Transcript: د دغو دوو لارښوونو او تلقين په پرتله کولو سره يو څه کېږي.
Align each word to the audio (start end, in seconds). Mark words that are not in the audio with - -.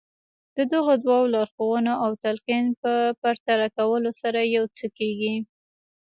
د 0.55 0.57
دغو 0.71 0.93
دوو 1.03 1.31
لارښوونو 1.33 1.93
او 2.03 2.11
تلقين 2.23 2.65
په 2.81 2.91
پرتله 3.21 3.67
کولو 3.77 4.11
سره 4.21 4.39
يو 4.55 4.63
څه 4.77 4.85
کېږي. 4.97 5.35